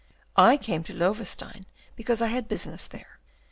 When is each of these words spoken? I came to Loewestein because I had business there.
I 0.35 0.57
came 0.57 0.81
to 0.85 0.95
Loewestein 0.95 1.67
because 1.95 2.23
I 2.23 2.27
had 2.29 2.49
business 2.49 2.87
there. 2.87 3.19